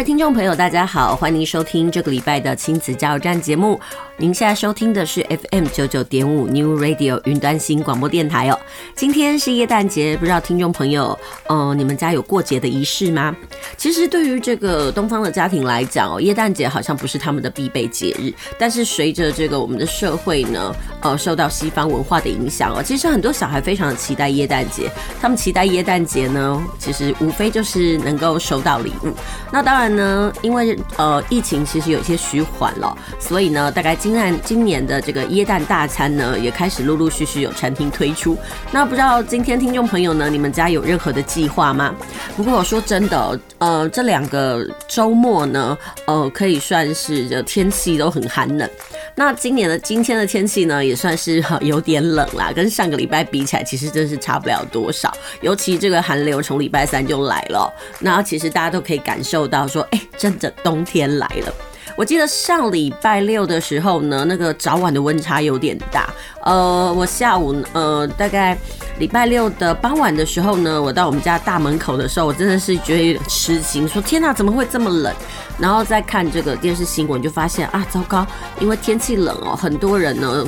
[0.00, 3.78] 位听众朋友，大家好，欢迎收听这个礼拜的亲子加油站节目。
[4.16, 8.58] 您现在收听的是 FM 九九点五 New Radio 云端新广播电台哦。
[8.94, 13.36] 今天是耶诞节，不知道听众朋友，呃，你们家有过节的仪式吗？
[13.76, 18.32] 其实对于这个东方的家庭来讲哦，耶诞节好像不是他们的必备节日。
[18.58, 24.90] 但是随着这个我们的社会呢，呃，受到西方文化的影响哦，其实很多小孩非常的期待耶诞节。
[25.20, 29.12] 他们期待耶诞节呢，其实无非就是能够收到礼物。
[29.50, 38.36] 那当然呢，因为呃疫情其实有一些趋缓了，所以呢，大概今今今年的这个椰蛋大餐呢，也开始陆陆续续有餐厅推出。
[38.70, 41.94] 那不知道今天听众朋友呢，你们家有任何的计划吗？
[42.36, 48.68] 不过我说真的，呃，这两个周末呢，呃，可以算是这天气都很寒冷。
[49.14, 55.12] 那今年的今天的天气呢，也算是 有点冷啦，跟上个礼拜比起来，其实真是差不了多少。
[55.40, 61.52] 尤其这个寒流从礼拜三就来了，那其实大家都可以感受到说，哎，真的冬天来了。
[61.96, 66.08] 我记得上礼拜六的时候呢，那个早晚的温差有点大。
[66.44, 68.56] 呃，我下午呃大概
[68.98, 75.12] 礼拜六的傍晚的时候呢，我到我们家大门口的时候，我真的是觉得有点吃惊，说天哪，怎么会这么冷？
[75.58, 78.26] 然后再看这个电视新闻，就发现啊，糟糕，
[78.60, 80.46] 因为天气冷哦，很多人呢。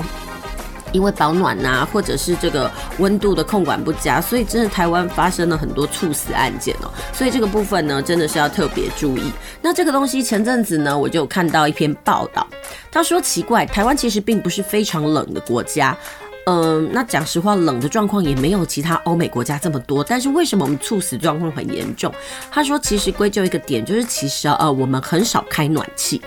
[0.92, 6.90] 因为保暖呐、啊，或者是这个温度的控管不佳，所以真的台湾发生了很多猝死案件哦。
[7.12, 9.32] 所以这个部分呢，真的是要特别注意。
[9.60, 12.46] 那这个东西前阵子呢，我就看到一篇报道，
[12.90, 15.96] 他说奇怪，台湾其实并不是非常冷的国家。
[16.44, 20.02] 嗯，那讲实话，冷的状况也没有其他欧美国家这么多。
[20.02, 22.12] 但是为什么我们猝死状况很严重？
[22.50, 26.20] 他说，其实归咎一个点，就是其实呃，我们很少开暖气。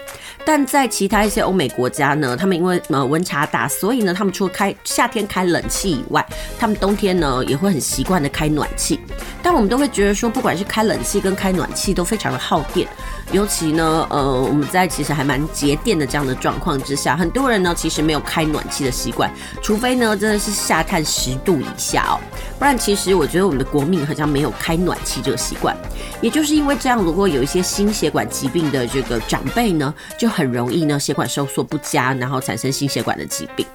[0.46, 6.26] 但在其他一些欧美国家呢，他们因为呃温差大，所以呢，他们除了开夏天开冷气以外，
[6.60, 9.00] 他们冬天呢也会很习惯的开暖气。
[9.42, 12.88] 但我们都会觉得说，不管是开冷气跟开暖气都非常的耗电，
[13.32, 19.32] 尤其呢，呃，我们在其实还蛮节电的这样的状况之下，很多人呢其实没有开暖气的习惯，
[19.62, 22.20] 除非呢真的是下探十度以下哦，
[22.60, 25.76] 不然其实我觉得我们的国民好像没有开暖气这个习惯。
[26.22, 33.66] 也就是因为这样，如果有一些心血管疾病的这个长辈呢，就很容易呢，血管收缩不佳，然后产生心血管的疾病。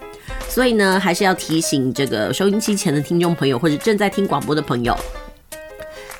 [0.47, 4.95] 所以呢，还是要提醒这个收音机前的听众朋友，或者正在听广播的朋友。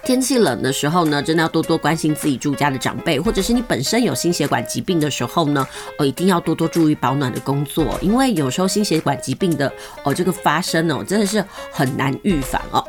[0.03, 5.65] 天气冷的时候呢，真的要多多关心自己住家的长辈，或者是你本身有心血管疾病的时候呢，
[5.99, 9.71] 哦，一定要多多注意保暖的工作，因为有时候心血管疾病的
[10.03, 12.83] 哦这个发生哦，真的是很难预防哦。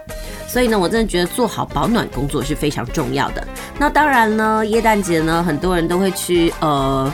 [0.47, 3.45] 所以呢，我真的觉得做好保暖工作是非常重要的。
[3.77, 7.13] 那当然呢，耶诞节呢，很多人都会去呃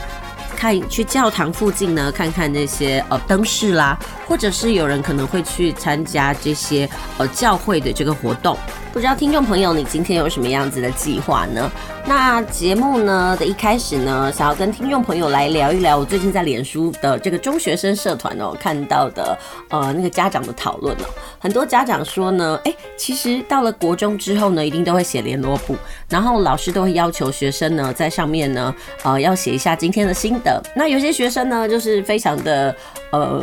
[0.58, 3.96] 看去教堂附近呢看看那些呃灯饰啦，
[4.28, 8.58] 或者是有人可能会去参加这些呃教会的这个活动。
[8.92, 11.72] 不知道听众朋友，你今天有什么样子的计划呢？
[12.08, 19.38] 那节目呢的一开始呢，想要跟听众朋友来聊一聊我最近在脸书的这个中学生社团哦看到的
[19.70, 21.06] 呃那个家长的讨论哦。
[21.38, 25.76] 很多家长说呢，哎，其实到了国中之后呢，一定都会写联络簿，
[26.10, 28.74] 然后老师都会要求学生呢在上面呢
[29.04, 30.40] 呃要写一下今天的心
[30.76, 32.76] 那有些学生呢就是非常的
[33.12, 33.42] 呃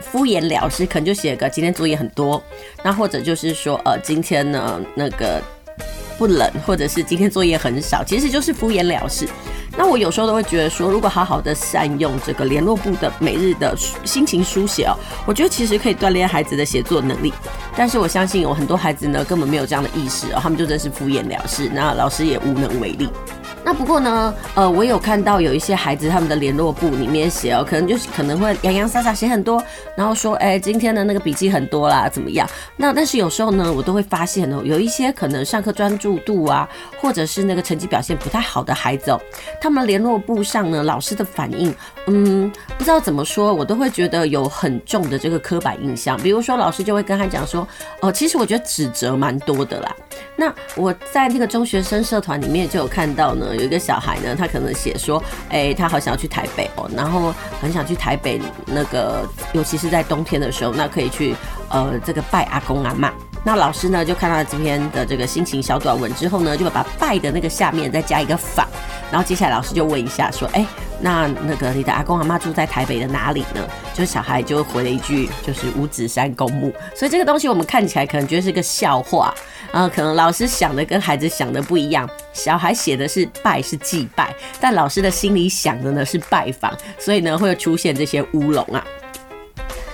[0.00, 2.42] 敷衍了事，可能就写个今天作业很多，
[2.82, 4.80] 那或者就是说呃今天呢。
[4.94, 5.40] 那个
[6.18, 9.26] 不冷，或者是今天作业很少，其实就是敷衍了事。
[9.78, 13.74] 那我有时候都会觉得说，如果好好的善用这个联络部的每日的
[14.04, 14.94] 心情书写哦，
[15.26, 17.32] 我觉得其实可以锻炼孩子的写作能力。
[17.76, 23.08] 但是我相信有很多孩子呢，根本没有这样的意识哦，他们就真是敷衍了事，那老师也无能为力。
[23.62, 29.62] 那不过呢，呃，我有看到有一些孩子他们的联络簿里面写哦，可能就是可能会洋洋洒洒写很多，
[29.96, 32.48] 然后说，哎，今天的那个笔记很多啦，怎么样？
[32.76, 36.68] 那但是有时候呢，我都会发现哦，有一些可能上课专注度啊，
[37.00, 39.20] 或者是那个成绩表现不太好的孩子哦，
[39.60, 41.72] 他们联络簿上呢，老师的反应，
[42.06, 46.16] 嗯，不知道怎么说，我都会觉得有很重的这个刻板印象。
[46.20, 47.66] 比如说，老师就会跟他讲说，
[48.00, 49.94] 哦，其实我觉得指责蛮多的啦。
[50.34, 53.48] 那我在那个中学生社团里面就有看到呢。
[53.54, 61.34] 有一个小孩呢，他可能写说，哎、他好想要去台北哦，然后很想去台北那个，尤其是在冬天的时候，那可以去
[61.68, 63.10] 呃这个拜阿公阿嬷。
[63.44, 68.66] 那老师呢就看到这篇的这个心情小短文之后呢，就把拜的那个下面再加一个访，
[69.10, 70.66] 然后接下来老师就问一下说，哎、
[71.00, 73.66] 那那个你的阿公阿妈住在台北的哪里呢？
[73.94, 76.72] 就小孩就回了一句，就是五指山公墓。
[76.94, 79.34] 所以这个东西我们看起来可能觉得是个笑话，
[79.72, 82.08] 啊，可能老师想的跟孩子想的不一样。
[82.32, 88.84] 小孩写的是拜是祭拜，但老师的心里想的呢是拜访，所以呢会出现这些乌龙啊。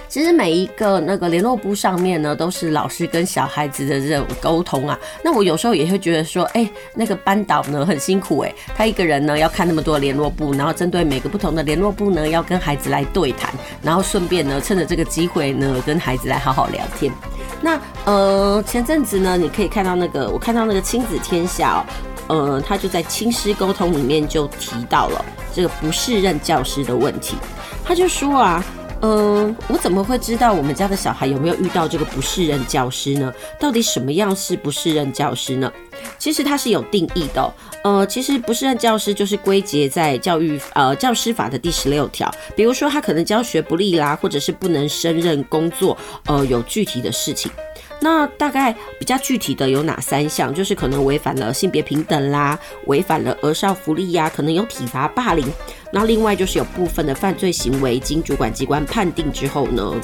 [0.09, 4.99] 其实每一个那个联络簿上面呢，都是老师跟小孩子的这种沟通啊。
[5.23, 17.13] 那我有时候也会觉得说，哎，那个班导呢很辛苦哎，他一个人呢要看那么多联络簿，然后针对每个不同的联络簿呢，要跟孩子来对谈，然后顺便呢趁着这个机会呢，跟孩子来好好聊天。
[17.61, 21.85] 那呃前阵子呢，你可以看到那个，我看到那个亲子天下
[22.29, 27.37] 哦，呃，他就在亲师沟通里面就提到了这个不适任教师的问题，
[27.85, 28.65] 他就说啊。
[29.07, 33.33] 嗯，我怎么会知道我们家的小孩有没有遇到这个不适任教师呢？
[33.61, 35.73] 到底什么样是不适任教师呢？
[36.19, 37.55] 其实它是有定义的。
[37.85, 47.49] 呃，其实不适任教师就是归结在教育呃教师法的第十六条，比如说他可能教学不力啦，或者是不能胜任工作，呃，有具体的事情。
[48.01, 50.53] 那大概比较具体的有哪三项？
[50.55, 55.47] 就是可能违反了性别平等啦，违反了儿少福利呀，可能有体罚霸凌。
[55.91, 59.95] 那另外就是有部分的犯罪行为经主管机关判定之后呢，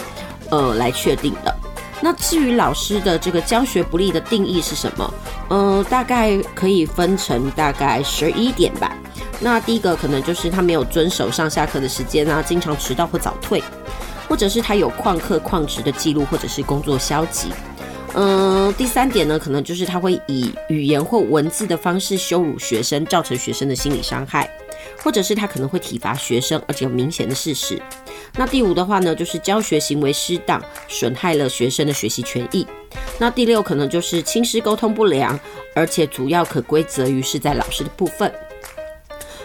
[0.51, 1.55] 呃，来确定的。
[2.01, 5.15] 那至于老师的这个教学不力的定义是什么？
[5.49, 8.97] 呃，大概可以分成大概十一点吧。
[9.39, 13.63] 那第一个可能就是他没有遵守上下课的时间啊，经常迟到或早退，
[14.29, 17.53] 或者是他有旷课旷职的记录，或者是工作消极。
[18.15, 24.51] 嗯、第三点呢，可能就是他会以语言或文字的方式羞辱学生，造成学生的心理伤害，
[25.03, 27.81] 或者是他可能会体罚学生，而且有明显的事实。
[28.35, 32.67] 那第五的话呢，就是教学行为失当，损害了学生的学习权益。
[33.19, 35.39] 那第六可能就是亲师沟通不良，
[35.75, 38.31] 而且主要可归责于是在老师的部分。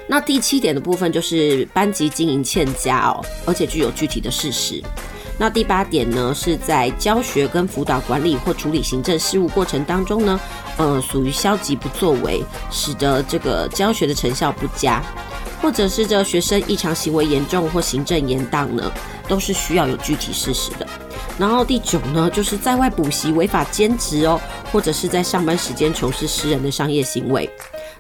[0.09, 4.81] 那第七点的部分就是班级经营欠佳哦，而且具有具体的事实。
[5.39, 10.39] 那第八点呢，是在教学跟辅导管理或处理行政事务过程当中呢，
[10.77, 15.03] 呃，属于消极不作为，使得这个教学的成效不佳，
[15.61, 18.91] 或者是这学生异常行为严重或行政严当呢，
[19.27, 20.87] 都是需要有具体事实的。
[21.37, 24.41] 然后第九呢，就是在外补习违法兼职哦，
[24.71, 27.47] 或者是在上班时间从事私人的商业行为。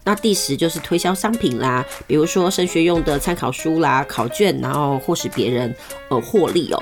[0.03, 5.75] 那第十就是推销商品啦，比如说升学用的参考书啦、考卷，然后或使别人
[6.09, 6.81] 呃获利哦。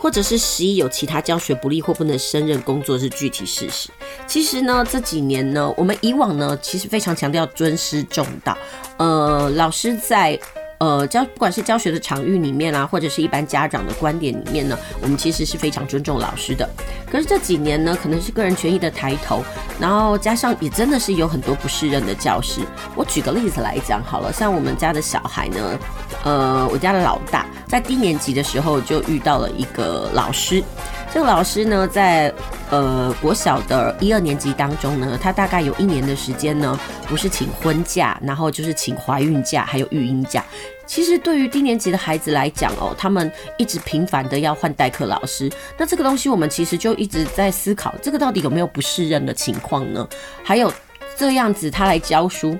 [0.00, 3.90] 或者是十一有其他教学不利或不能胜任工作是具体事实。
[4.26, 8.56] 其实呢，这几年呢，我们以往呢，其实非常强调尊师重道。
[8.96, 10.38] 呃，老师在
[10.78, 16.68] 呃教不管是教学的场域里面啊，或者是一般家长的观点里面呢，我们其实是非常尊重老师的。
[17.10, 19.42] 可是这几年呢，可能是个人权益的抬头，
[19.80, 22.60] 然后加上也真的是有很多不适任的教师。
[22.94, 25.78] 我举个例子来讲好了，像我们家的小孩呢，
[26.24, 27.46] 呃，我家的老大。
[27.66, 30.64] 在低年级的时候就遇到了一个老师，
[31.12, 32.32] 这个老师呢，在
[32.70, 36.78] 呃国小的一二年级当中呢，他大概有一年的时间呢，
[37.08, 40.44] 不是请婚假，然后就是请怀孕假，还有育婴假。
[40.86, 50.06] 其实对于低年级的孩子来讲哦，他们一直频繁的要换代课老师，那这个东西我们其实就一直在思考，这个到底有没有不适任的情况呢？
[50.44, 50.72] 还有
[51.16, 52.56] 这样子他来教书。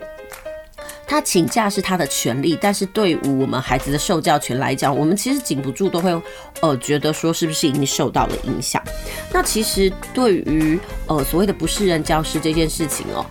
[1.08, 6.22] 他请假是他的权利，但是对于我们孩子的受教权来讲，我们其实禁不住都会
[6.60, 8.80] 呃觉得说是不是已经受到了影响。
[9.32, 13.24] 那其实对于呃所谓的不适任教师这件事情哦，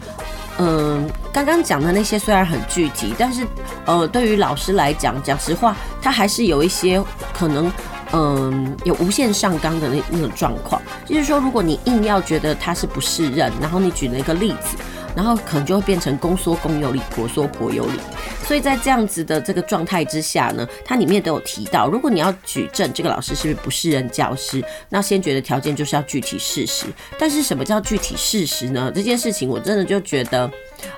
[0.57, 3.46] 嗯，刚刚讲的那些虽然很具体，但是
[3.86, 7.72] 呃对于老师来讲，讲实话，他还是有一些可能
[8.12, 10.81] 嗯有无限上纲的那那种状况。
[11.05, 14.75] 就是说，如果你硬要觉得他是不适任，然后你举了一个例子。
[15.17, 18.00] 然后可能就会变成公说公有理，婆说婆有理。
[18.45, 26.86] 所以在这样子的这个状态之下呢，它里面都有提到，如果你要举证这个老师是不是不适任教师，那先决的条件就是要具体事实。
[27.17, 28.91] 但是什么叫具体事实呢？
[28.93, 30.50] 这件事情我真的就觉得，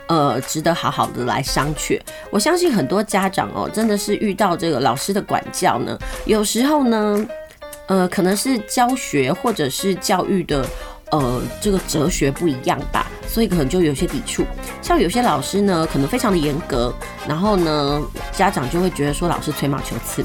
[0.09, 1.97] 呃，值得好好的来商榷。
[2.29, 7.25] 我相信很多家长哦，真的是遇到这个老师的管教呢，有时候呢，
[7.87, 10.67] 呃，可能是教学或者是教育的。
[11.11, 14.45] 呃，这个哲学不一样吧，所以可能就有些抵触。
[14.81, 16.93] 像有些老师呢，可能非常的严格，
[17.27, 18.01] 然后呢，
[18.31, 20.23] 家长就会觉得说老师吹毛求疵。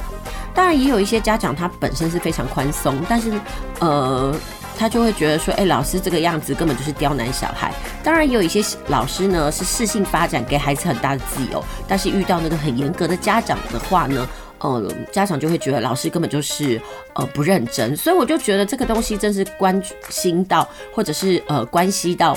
[0.54, 3.32] 当然，也有一些家长他本身是非常宽松，但是
[3.80, 4.32] 呃，
[4.78, 7.74] 他就会觉得说，哎，老师这个样子根本就是刁难小孩。
[8.04, 14.28] 当然，也有一些老师呢是适性发展，给孩子很大的自由，但是遇到那个很严格的家长的话呢，
[14.64, 16.80] 呃，家长就会觉得老师根本就是
[17.14, 22.34] 呃不认真，所以我就觉得这个东西真是关心到，或者是呃关系到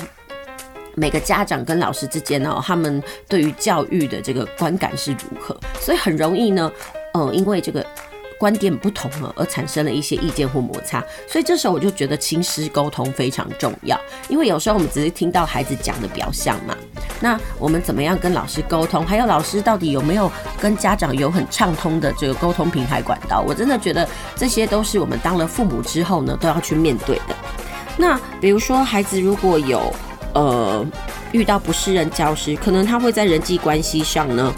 [0.94, 6.70] 每个家长跟老师之间呢，他们对于教育的这个观感是如何，所以很容易呢，
[7.14, 7.86] 呃，因为这个。
[8.38, 16.76] 观点不同了，而产生了一些意见或摩擦，所以这时候我就觉得亲师沟通非常重要，因为有时候我们只是听到孩子讲的表象嘛，
[17.20, 19.06] 那我们怎么样跟老师沟通？
[19.06, 23.42] 还有老师到底有没有跟家长有很畅通的这个沟通平台管道？
[23.42, 27.36] 我真的觉得这些都是我们当了父母之后呢，都要去面对的。
[27.98, 29.92] 那比如说孩子如果有
[30.34, 30.86] 呃
[31.32, 34.54] 遇到不适任教师，可能他会在人际关系上呢。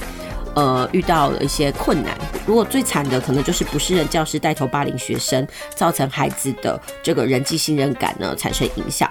[0.56, 2.18] 呃，遇到了一些困难。
[2.46, 9.10] 如果最惨的，可能就是不适任教师带头霸凌学生，造成孩子的这个人际信任感呢产生影响，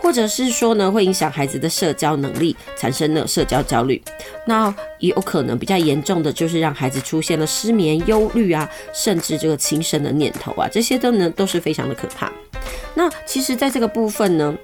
[0.00, 4.02] 或者是说呢，会影响孩子的社交能力，产生了社交焦虑。
[4.44, 12.30] 那也有可能比较严重的，就是让孩子出现了失眠、忧虑啊，甚至这个轻生的念头啊，这些都呢都是非常的可怕。
[12.94, 14.54] 那其实，在这个部分呢，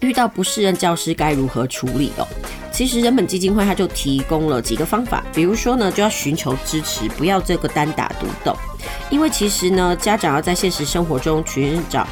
[0.00, 2.26] 遇到不适任教师该如何处理哦？
[2.72, 8.54] 其实人本基金会它就提供了几个方法，比如说呢，就要寻求支持，不要这个单打独斗，
[9.08, 12.06] 因为其实呢，家长要在现实生活中寻找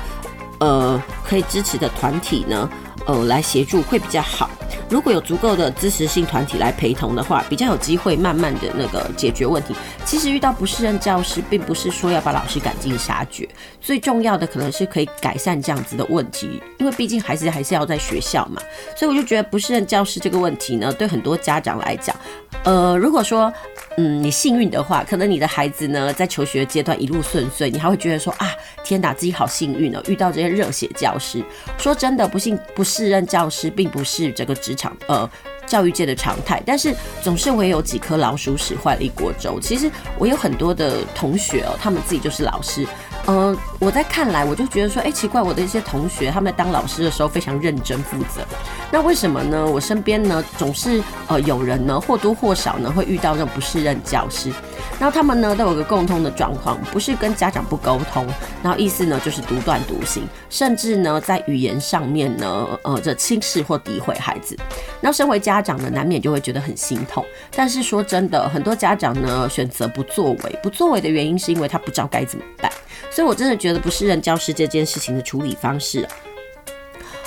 [0.61, 2.71] 呃可以支持的团体呢，
[3.05, 4.49] 呃来协助会比较好。
[4.95, 9.75] 如果有足够的支持性团体来陪同的话，比较有机会慢慢的那个解决问题。
[10.05, 13.49] 其实遇到不适任教师，并不是说要把老师赶尽杀绝，
[13.81, 18.63] 最重要的可能是可以改善这样子的问题，因为毕竟孩子还是要在学校嘛。
[18.97, 22.15] 所以我就觉得不适任教师这个问题呢，对很多家长来讲，
[22.63, 23.53] 呃，如果说
[23.97, 28.51] 嗯你幸运的话，可能你的孩子呢在求学阶段一路顺遂，你还会觉得说啊
[28.83, 31.43] 天哪，自己好幸运哦，遇到这些热血教师。
[31.79, 35.29] 说真的，不幸不适任教师并不是这个职场呃。
[35.67, 39.59] 教育界的常态，但是总是会有几颗老鼠屎坏了一锅粥。
[39.59, 42.87] 其实我有很多的同学哦，他们自己就是老师。
[43.27, 48.43] 呃，我在看来，我就觉得说，哎、奇怪，我的一些同学他们在当老师的时候非常认真负责。
[48.91, 49.67] 那为什么呢？
[49.67, 54.53] 我身边呢总是呃有人呢或多或少呢会遇到这种不适任教师。
[55.01, 58.27] 然后他们呢都有个共通的状况，不是跟家长不沟通，
[58.63, 64.57] 然后意思呢就是独断独行，甚至呢在语言上面呢呃这轻视或诋毁孩子。
[65.01, 67.25] 那身为家长呢，难免就会觉得很心痛。
[67.57, 72.71] 但是说真的，很多家长呢选择不作为，不作为的原因是因为他不知道该怎么办。
[73.15, 76.05] 所以我真的觉得不是任教师这件事情的处理方式，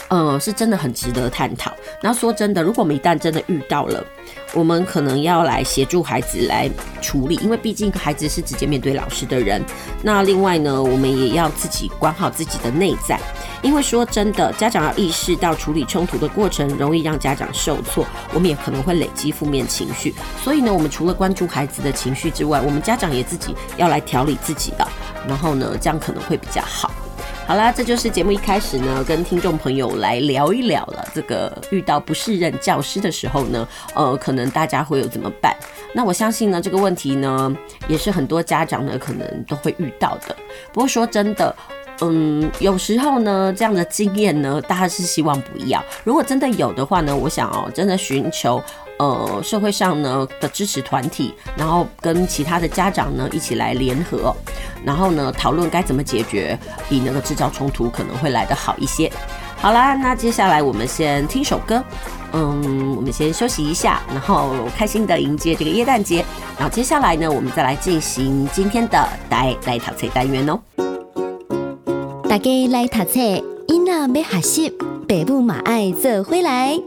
[0.09, 1.71] 呃，是真的很值得探讨。
[2.01, 4.05] 那说真的，如果我们一旦真的遇到了，
[4.53, 6.69] 我们可能要来协助孩子来
[7.01, 9.63] 处理，因为毕竟孩子是直接面对老师的人。
[10.03, 13.19] 那另外呢，我们也要自己管好自己的内在，
[13.61, 20.13] 因为说真的，家长要意识到处理冲突的过程容易让家长受挫，我们也可能会累积负面情绪。
[20.43, 24.87] 所以呢，我们除了关注孩子的情绪之外，我们家长也自己要来调理自己的，
[25.25, 26.91] 然后呢，这样可能会比较好。
[27.45, 31.07] 好啦，这就是节目一开始呢，跟听众朋友来聊一聊了。
[31.13, 35.55] 这个遇到不适任教师的时候呢，呃，可能大家会有怎么办？
[35.93, 37.55] 那我相信呢，这个问题呢，
[37.87, 40.35] 也是很多家长呢可能都会遇到的。
[40.73, 41.55] 不过说真的。
[42.01, 45.83] 嗯，有时候呢，这样的经验呢，大家是希望不要。
[46.03, 48.63] 如果真的有的话呢，我想哦，真的寻求
[48.99, 54.35] 呃社会上呢的支持团体，然后跟其他的家长呢一起来联合，
[54.83, 56.57] 然后呢讨论该怎么解决，
[56.89, 59.11] 比那个制造冲突可能会来得好一些。
[59.59, 61.83] 好啦，那接下来我们先听首歌，
[62.31, 66.23] 嗯，我们先休息一下，然后开心的迎接这个耶诞节。
[66.59, 70.59] 然后接下来呢，我们再来进行今天的台来读册单元哦。
[72.29, 73.19] 大家来读册，
[73.67, 74.69] 囡仔要学习，
[75.07, 76.79] 爸母嘛爱做回来。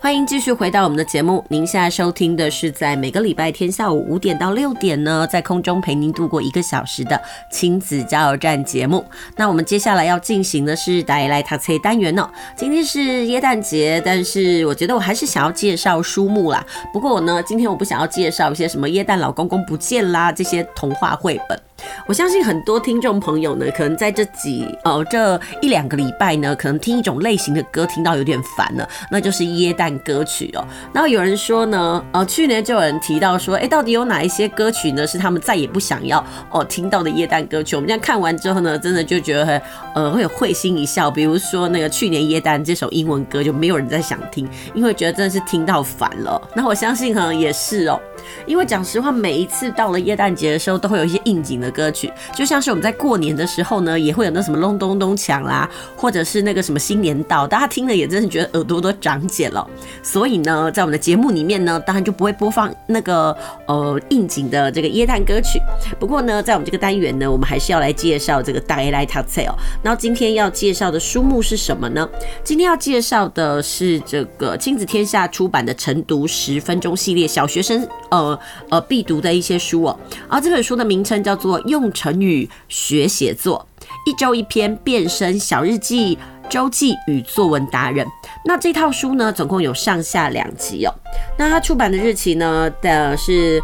[0.00, 1.44] 欢迎继续回到我们的节目。
[1.48, 9.04] 您现在收听的是在每个礼拜天下午五点到六点呢，在空中陪您度过一个小时的亲子加油站节目。
[9.36, 12.30] 那我们接下来要进行的是大家来读册单元哦。
[12.56, 16.64] 今天是耶诞节，但是我觉得我还是想要介绍书目啦。
[16.92, 21.60] 不过我呢，今天我不想要介绍一些什么耶诞老公公不见啦这些童话绘本。
[22.06, 30.66] 我相信很多听众朋友呢，可能在这几呃这一两个礼拜呢，可能听一种类型的歌听到有点烦了，那就是耶诞歌曲哦。
[30.92, 37.76] 然后有人说呢，呃，去年就有人提到说，哎、到底有哪一些歌曲呢，是他们再也不想要哦听到的耶诞歌曲？
[37.76, 39.62] 我们这样看完之后呢，真的就觉得很
[39.94, 41.10] 呃会有会心一笑。
[41.10, 46.40] 比如说那个去年耶诞这首英文歌就没有人再想听，因为觉得真的是听到烦了。
[46.54, 48.00] 那我相信可能也是哦，
[48.46, 51.67] 因为讲实话，每一次到了耶诞节的时候，都会有一些应景的。
[51.70, 59.66] 歌曲，就像是我们在过年的时候呢，也会有那什么隆咚咚锵啦，或者是那个什么新年到，大家听了也真的觉得耳朵都长茧了。
[60.02, 65.60] 所以呢，在我们的节目里面呢，当然就不会播放那个呃应景的这个耶诞歌曲。
[65.98, 69.54] 不过呢，在我们这个单元呢，我们还是要来介绍这个大家来读册哦。
[69.82, 72.08] 然后今天要介绍的书目是什么呢？
[72.44, 78.38] 今天要介绍的是这个亲子天下出版的《晨读十分钟》系列，小学生呃
[78.70, 79.98] 呃必读的一些书哦。
[80.28, 83.66] 而这本书的名称叫做《用成语学写作》，
[84.10, 88.06] 一周一篇变身小日记、周记与作文达人。
[88.44, 90.94] 那这套书呢，总共有上下两集哦。
[91.36, 93.62] 那它出版的日期呢的是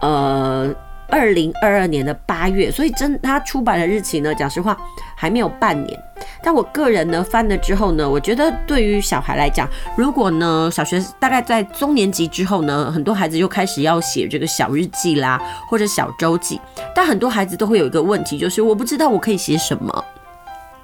[0.00, 0.74] 呃。
[1.08, 4.76] 二零二二年的八月，所以真它出版的日期呢，讲实话
[5.16, 6.00] 还没有半年。
[6.42, 16.60] 但我个人呢翻了之后呢，我觉得对于小孩来讲，如果呢小学大概在中年级之后呢，很多孩子就开始要写这个小日记啦，或者小周记，
[16.94, 20.04] 但很多孩子都会有一个问题，就是我不知道我可以写什么。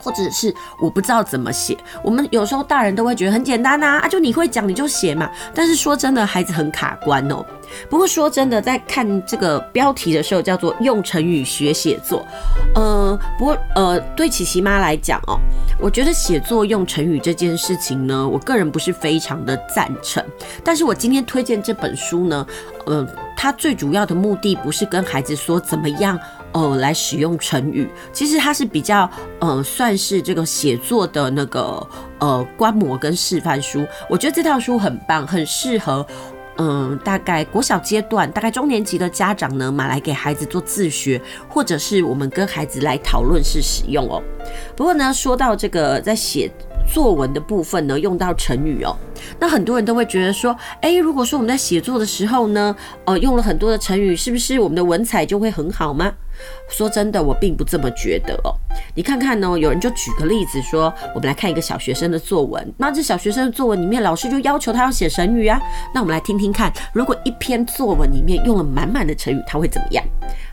[0.02, 5.30] 或者是我不知道怎么写，我们有时候大人都会觉得很简单呐，啊，就你会讲你就写嘛。
[5.54, 7.44] 但是说真的，孩子很卡关哦。
[7.88, 12.26] 不过说真的，在看这个标题的时候，叫做用成语学写作。
[12.75, 15.38] 呃，不过呃，对琪琪妈来讲哦，
[15.78, 20.23] 我觉得写作用成语这件事情呢，我个人不是非常的赞成。
[20.62, 22.47] 但是我今天推荐这本书呢，
[22.87, 23.06] 呃，
[23.37, 26.18] 它最主要的目的不是跟孩子说怎么样。
[26.52, 29.09] 呃，来使用成语，其实它是比较
[29.40, 31.87] 呃，算是这个写作的那个
[32.18, 33.87] 呃观摩跟示范书。
[34.09, 36.06] 我觉得这套书很棒，很适合
[36.59, 44.23] 嗯、大概国小阶段，大概中年级的家长呢，买来给孩子做自学，或者是我们跟孩子来讨论式使用哦。
[44.76, 46.52] 不过呢，说到这个在写
[46.87, 48.94] 作文的部分呢，用到成语哦，
[49.40, 56.12] 那很多人都会觉得说，诶，如果说我们在写作的时候呢，呃，用了很多的成语，是不是我们的文采就会很好吗？
[56.68, 58.54] 说真的，我并不这么觉得哦。
[58.94, 62.72] 你看看呢，有人就举个例子说，我们来看一个小学生的作文。
[62.76, 65.61] 那这小学生的作文里面，老师就要求他要写成语啊。
[65.94, 70.04] 那我们来听听看，如果一篇作文里面用了满满的成语，他会怎么样？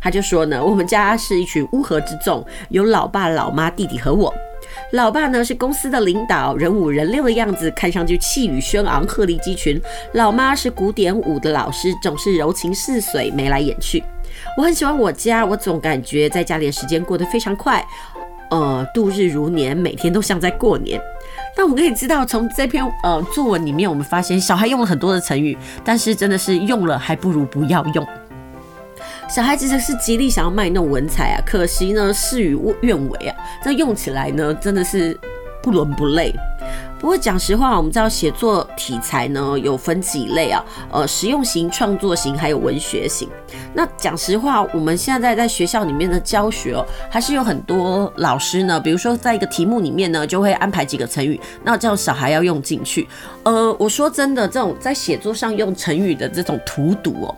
[0.02, 4.34] 他就说呢，我们家是一群乌合之众，有老爸、老妈、弟弟和我。
[4.92, 9.80] 老爸呢是公司的领导，人五人六的样子，看上去气宇轩昂、鹤立鸡群。
[10.14, 14.04] 老妈是古典舞的老师，总是柔情似水，眉来眼去。
[14.58, 17.86] 我很喜欢我家，我总感觉在家里的时间过得非常快，
[18.50, 21.00] 呃，度日如年，每天都像在过年。
[21.56, 28.06] 那我们可以知道，从这篇呃作文里面，我们发现小孩用了很多的成语，但是真的是用了还不如不要用。
[29.30, 35.18] 小孩子是极力想要卖弄文采啊，可惜呢事与愿违啊，这用起来呢真的是
[35.62, 36.34] 不伦不类。
[37.00, 43.30] 不过讲实话，我们知道写作题材呢有分几类啊，呃，实用型、创作型，还有文学型。
[43.74, 53.08] 那讲实话，我们现在在学校里面的教学哦，还是有很多老师呢，比如说在一个题目里面呢，就会安排几个成语，那叫小孩要用进去。
[53.44, 57.36] 呃，我说真的，这种在写作上用成语的这种荼毒哦，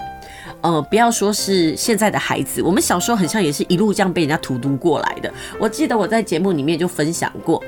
[0.62, 5.31] 呃，不要说是现在的孩子，我们小时候很像也是一路这样被人家荼毒过来的。
[5.60, 7.62] 我记得我在节目里面就分享过。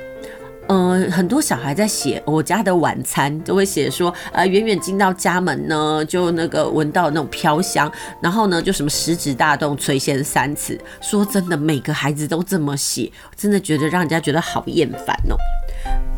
[0.67, 10.79] 嗯、很多小孩在写我家的晚餐，都会写说，呃，远远进到家门呢，就那个闻到那种飘香，然后呢，就什么食指大动，垂涎三尺。
[11.01, 15.35] 说真的，每个孩子都这么写，真的觉得让人家觉得好厌烦哦。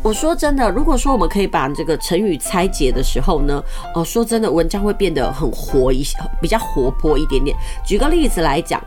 [0.02, 3.62] 我说真的，如果说我们可以把这个成语拆解的时候呢，
[3.94, 7.56] 哦、说真的，文章会变得很活一些，比较活泼一点点。
[7.84, 8.80] 举个例子来讲。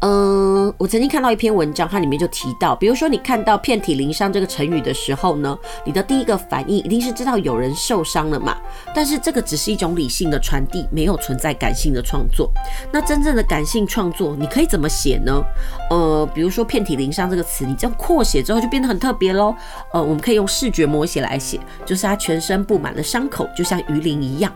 [0.00, 8.56] 嗯，我曾经看到一篇文章，它里面就提到，比如说你看到“遍体鳞伤”这个成语的时候呢，你的第一个反应一定是知道有人受伤了嘛。
[8.94, 12.52] 但是这个只是一种理性的传递，没有存在感性的创作。
[12.92, 15.42] 那真正的感性创作，你可以怎么写呢？
[15.90, 19.54] 呃，比如说“遍体鳞伤”这个词，你这样扩写之后就变得很特别喽。
[19.94, 24.52] 呃，我们可以用视觉摹写来写，就是他全身布满了伤口，就像鱼鳞一样。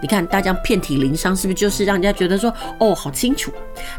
[0.00, 3.52] 你看，大家遍体鳞伤，是不是就是让人家觉得说，哦，好清楚？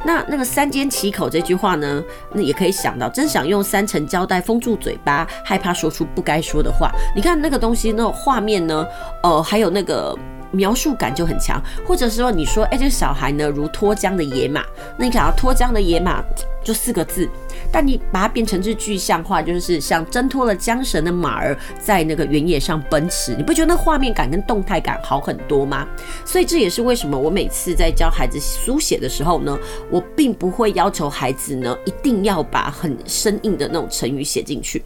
[0.06, 6.92] 那那个三缄其口这句话呢，那也可以想到，真想用三层胶带封住嘴巴，害怕说出不该说的话。
[7.16, 8.86] 你看那个东西，那种画面呢，
[9.24, 10.18] 呃，还有那个。
[10.52, 14.66] 描述感就很强，或者说你说，哎、这个小孩呢如脱缰的野马，
[14.98, 16.24] 那你想要脱缰的野马
[16.64, 17.30] 就四个字，
[17.72, 25.88] 但你把它变成是具象化，就是像挣脱了缰绳的马儿在那个原野上奔驰，你不觉得那画面感跟动态感好很多吗？
[26.26, 29.58] 所以这也是为什么我每次在教孩子书写的时候呢，
[29.90, 34.84] 我并不会要求孩子呢一定要把很生硬的那种成语写进去。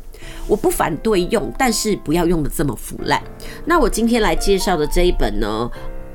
[0.47, 3.21] 我不反对用，但是不要用得这么腐烂。
[3.65, 5.69] 那我今天来介绍的这一本呢，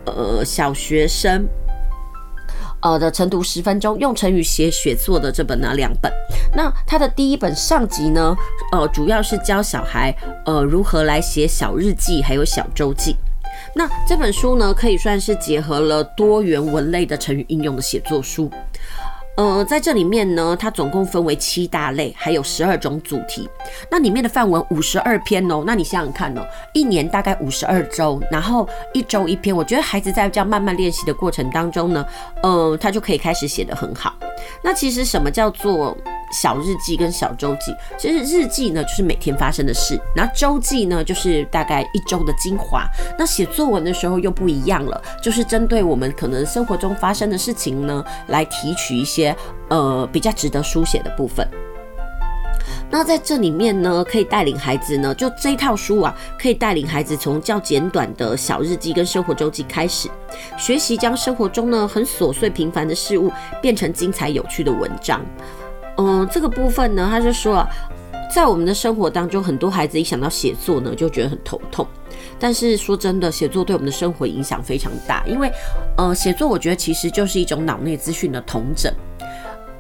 [0.07, 1.47] 呃，小学生，
[2.81, 6.13] 呃的晨读十分钟，用成语写写作的这本呢两本。
[6.55, 8.37] 那它的第一本上集呢，
[8.73, 10.15] 呃，主要是教小孩
[10.47, 13.17] 呃如何来写小日记，还有小周记。
[13.75, 18.51] 那这本书呢，可以算是结合了多元文类的成语应用的写作书。
[19.39, 23.49] 呃，在这里面呢，它总共分为七大类，还有十二种主题。
[23.89, 29.55] 那里面的范文五十二篇哦，那你想想看哦，一年大概五十二周，然后一周一篇。
[29.55, 32.05] 我觉得孩子在这样慢慢练习的过程当中呢，
[32.43, 34.13] 呃，他就可以开始写得很好。
[34.61, 35.97] 那其实什么叫做
[36.33, 37.75] 小日记跟小周记？
[37.99, 42.87] 其实日记呢，就是每天发生的事，那周记呢，就是大概一周的精华。
[43.19, 49.35] 那写作文的时候又不一样了，就是针对我们可能生活中发生的事情呢，来提取一些
[49.69, 51.47] 呃比较值得书写的部分。
[52.91, 60.09] 那在这里面呢，可以带领孩子呢，就这一套书啊，可以带领孩子从较简短的小日记跟生活周记开始，
[60.57, 65.21] 学习将生活中呢很琐碎平凡的事物变成精彩有趣的文章。
[65.99, 67.69] 嗯，这个部分呢，他就说啊，
[68.35, 71.87] 在我们的生活当中，很多孩子一想到写作呢，就觉得很头痛。
[72.39, 75.51] 但是说真的，写作对我们的生活影响非常大，因为
[75.97, 78.93] 呃，写作我觉得其实就是一种脑内资讯的统整。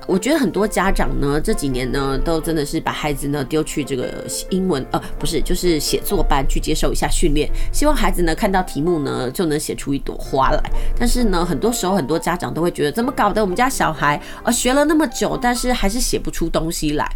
[0.08, 10.62] 我觉得很多家长呢，这几年呢，都真的是把孩子呢丢去这个英文，呃，不是，就是写作班去接受一下训练，希望孩子呢看到题目呢就能写出一朵花来。
[10.98, 17.06] 但是呢，很多时候很多家长都会觉得，怎么搞得我们家小孩呃学了那么久，但是还是写不出东西来。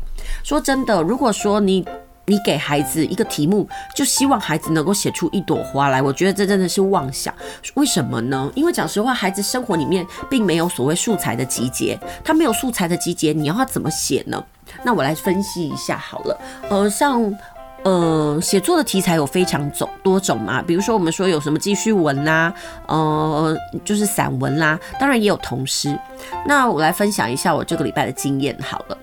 [0.44, 1.82] 说真的，如果说你。
[2.26, 7.34] 你给孩子一个题目，就希望孩子能够写出一朵花来，我觉得这真的是妄想。
[7.74, 8.50] 为什么呢？
[8.54, 14.42] 因为讲实话，孩子生活里面并没有所谓素材的集结，他没有素材的集结，你要他怎么写呢？
[14.84, 16.38] 那我来分析一下好了。
[16.70, 17.34] 呃，像
[17.82, 22.54] 呃写作的题材有非常种多种嘛，比如说我们说有什么记叙文啦，
[22.86, 25.98] 呃就是散文啦，当然也有童诗。
[26.46, 28.96] 那我来分享一下我这个礼拜的经验好了。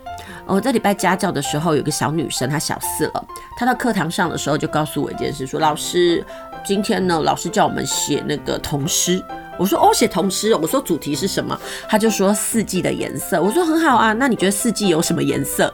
[0.49, 3.25] 我在礼拜家教的时候，有个小女生，她小四了。
[3.55, 6.25] 她到课堂上的时候就告诉我一件事，说：“老师，
[6.65, 9.23] 今天呢，老师叫我们写那个童诗。”
[9.59, 11.57] 我说：“哦，写童诗。”我说：“主题是什么？”
[11.88, 15.71] 她就说：“四季的颜色。”我说：“很好啊，那你觉得四季有什么颜色？”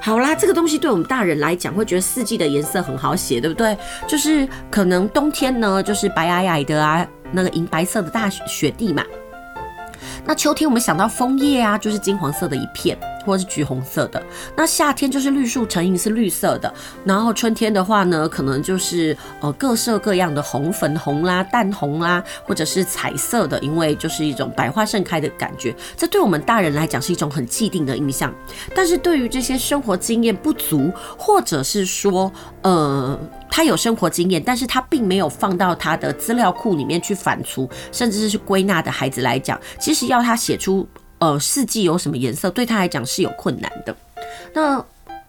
[0.00, 3.76] 好啦，这个东西对我们大人来讲，会觉得四季的颜色很好写，对不对？
[4.06, 9.02] 就是可能冬天呢，就是白皑皑的啊，那个银白色的大雪地嘛。
[10.24, 12.96] 那秋天我们想到枫叶啊，就是金黄色的一片。
[13.24, 14.22] 或者是橘红色的，
[14.56, 16.72] 那夏天就是绿树成荫是绿色的，
[17.04, 25.74] 然后春天的话呢，可能就是呃各色各样的红、粉红啦、淡红啦，或者是彩色的，因为就是一种百花盛开的感觉。
[25.96, 28.32] 这对我们大人来讲是一种很既定的印象，
[28.74, 32.30] 但是对于这些生活经验不足，或者是说
[32.62, 33.18] 呃
[33.50, 40.86] 他有生活经验，但是他并没有放到他的资料库里面去反刍，甚至是归纳的孩子来讲，其实要他写出。
[41.24, 42.50] 呃，四季有什么颜色？
[42.50, 43.96] 对他来讲是有困难的。
[44.52, 44.84] 那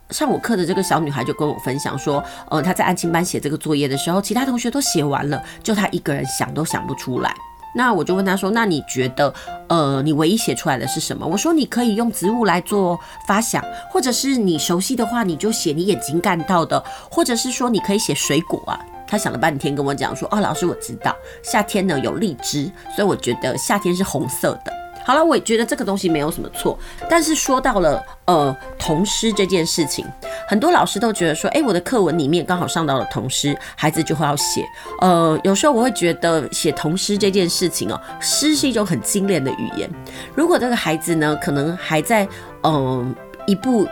[0.09, 7.33] 上我课的这个小女孩就跟我分享说，呃，她在安亲班写这个作业的时候，其他同学都写完了，就她一个人想都想不出来。
[7.73, 9.33] 那我就问她说，那你觉得，
[9.69, 11.25] 呃，你唯一写出来的是什么？
[11.25, 18.77] 我说你可以用植物来做发想，或者是你熟悉的话，你就写你眼睛看到的，或者是说你可以写水果啊。
[19.07, 24.84] 她想了半天跟我讲说，哦，老师我知道，夏天呢有荔枝，所以我觉得夏天是红色的。
[25.05, 30.03] 好了，我也觉得这个东西没有什么错，但是说到了呃童诗这件事情，
[30.47, 34.65] 很多老师都觉得说，哎，我的课文里面刚好上到了童诗，孩子就会要写。
[35.01, 39.87] 呃，有时候我会觉得写童诗这件事情哦，诗是一种很精炼的语言，
[40.33, 42.27] 如果这个孩子呢，可能还在
[42.63, 43.15] 嗯、
[43.45, 43.87] 一步。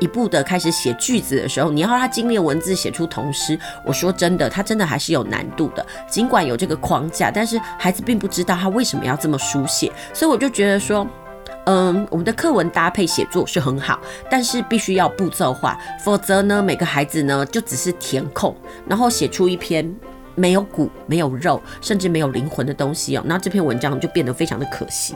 [0.00, 5.84] 一步的开始写句子的时候，你要让他精炼文字写出童诗，我说真的，他真的还是有难度的。
[6.08, 11.06] 尽管有这个框架，但是孩子并不知道他为什么要这么书写，所以我就觉得说，
[11.66, 18.54] 嗯，我们的课文搭配写作是很好，但是必须要步骤化，否则呢，每个孩子呢就只是填空，
[18.86, 19.94] 然后写出一篇
[20.34, 25.14] 没有骨、没有肉，甚至没有灵魂的东西哦，那这篇文章就变得非常的可惜。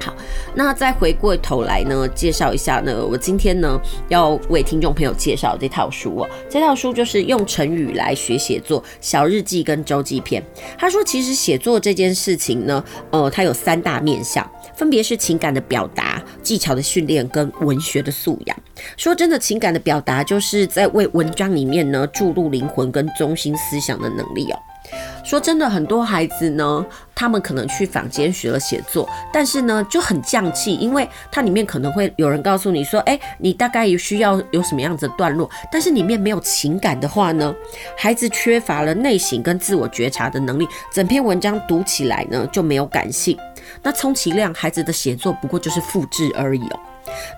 [0.00, 0.14] 好，
[0.54, 6.28] 那再回过头来呢，介绍一下呢，我今天呢要为听众朋友介绍这套书哦。
[6.48, 10.42] 这套书就是用成语来学写作，小日记跟周记篇。
[10.78, 18.56] 他说，其实写作这件事情呢，呃，它有三大面向，分别是情感的表达、技巧的训练跟文学的素养。
[18.96, 24.58] 说真的，情感的表达就是在为文章里面呢注入灵魂跟中心思想的能力哦。
[25.24, 37.54] 说真的，很多孩子呢，他们可能去坊间学了写作，但是呢就很匠气，因为它里面可能会有人告诉你说，哎，你大概也需要有什么样子的段落，但是里面没有情感的话呢，
[37.98, 43.36] 孩子缺乏了内省跟自我觉察的能力，整篇文章读起来呢就没有感性。
[43.82, 46.78] 那充其量孩子的写作不过就是复制而已哦。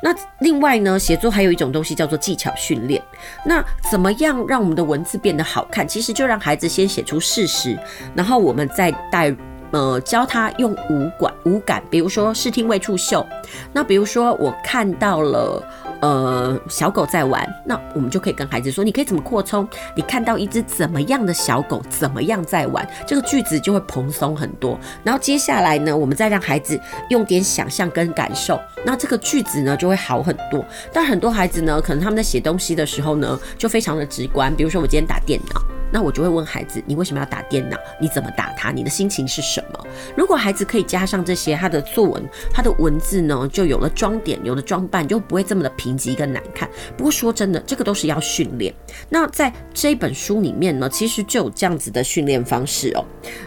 [0.02, 3.02] 那另外呢，写作还有一种东西叫做技巧训练。
[3.44, 5.87] 那怎么样让我们的文字变得好看？
[5.87, 7.78] 其实就让孩子先写出事实，
[8.14, 9.35] 然后我们再带
[9.70, 13.26] 呃教他用五感五感，比如说视听味触嗅。
[13.72, 15.62] 那比如说我看到了。
[16.01, 19.69] 呃，小狗在玩，那我们就可以跟孩子说，你可以怎么扩充？
[19.97, 24.79] 你看到一只怎么样的小狗，怎么样在玩，这个句子就会蓬松很多。
[25.03, 26.81] 然后接下来呢，我们再让孩子
[27.11, 30.65] 用点想象跟感受，那这个句子呢就会好很多。
[30.93, 35.78] 但很多孩子呢，可能他们在写东西的时候呢，就非常的直观，比如说我今天打电脑。
[35.90, 37.77] 那我就会问孩子：你为什么要打电脑？
[38.01, 38.70] 你怎么打它？
[38.70, 39.87] 你的心情是什么？
[40.16, 42.22] 如果孩子可以加上这些，他的作文、
[42.53, 46.68] 他的文字呢，就有了装点，有了装扮，就不会这么的贫瘠跟难看。
[46.96, 48.72] 不过说真的，这个都是要训练。
[49.09, 53.05] 那在这一本书里面呢，其实就有这样子的训练方式哦。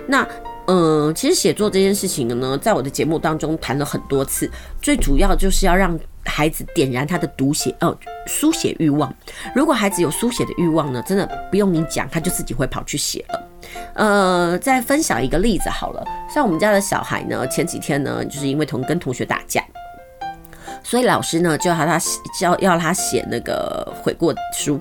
[0.07, 0.27] 那
[0.67, 4.49] 嗯，其实写作这件事情呢，在我的节目当中谈了很多次，
[4.81, 5.99] 最主要就是要让。
[6.25, 9.13] 孩子点燃他的读写哦，书写欲望。
[9.55, 13.47] 如果孩子有书写的欲望呢，真的不用你讲，他就自己会跑去写了。
[13.93, 16.03] 呃，再分享一个例子好了，
[16.33, 19.63] 像我们家的小孩呢，前几天呢，就是因为同跟同学打架，
[20.83, 21.99] 所以老师呢就要他
[22.39, 24.79] 叫要他写那个悔过书。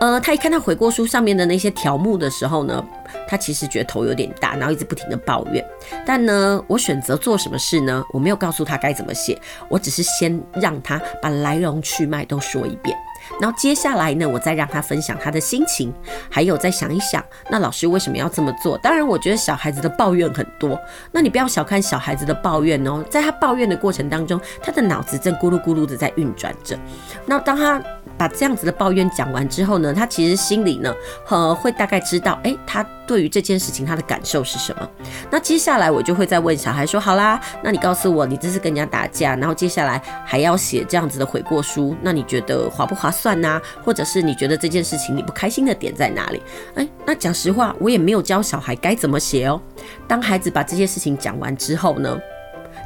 [0.00, 2.84] 呃，他一看到悔过书上面的那些条目的时候呢，
[3.26, 5.64] 他其实觉得头有点大，然后一直不停的抱怨。
[6.04, 8.04] 但呢，我选择做什么事呢？
[8.12, 12.94] 我没有告诉他该怎么写，我只是先让他把来龙去脉都说一遍。
[13.40, 15.92] 然后接下来呢，我再让他分享他的心情，
[16.30, 18.78] 还有再想一想，那老师为什么要这么做？
[18.78, 20.80] 当然，我觉得小孩子的抱怨很多，
[21.12, 26.78] 那你不要小看小孩子的抱怨哦，在他抱怨的过程当中，他的脑子正咕噜咕噜的在运转着。
[27.26, 27.82] 那当他
[28.16, 30.94] 把这样子的抱怨讲完之后呢，他其实心里呢，
[31.28, 34.88] 呃，会大概知道，诶，他对于这件事情他的感受是什么。
[35.30, 43.60] 那接下来我就会再问小孩说，好啦，那你告诉我，你这是跟人家打架，然后接下来还要写这样子的悔过书，那你觉得划不划算呢？
[43.84, 46.42] 或者是你觉得这件事情你不开心的点在哪里？
[46.74, 49.60] 诶，那讲实话，我也没有教小孩该怎么写哦。
[50.08, 52.18] 当孩子把这些事情讲完之后呢，